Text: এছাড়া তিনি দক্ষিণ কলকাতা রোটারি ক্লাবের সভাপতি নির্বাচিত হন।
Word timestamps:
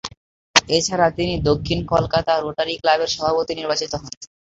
এছাড়া 0.69 1.07
তিনি 1.17 1.33
দক্ষিণ 1.49 1.79
কলকাতা 1.91 2.33
রোটারি 2.37 2.73
ক্লাবের 2.81 3.09
সভাপতি 3.15 3.53
নির্বাচিত 3.55 3.91
হন। 3.95 4.13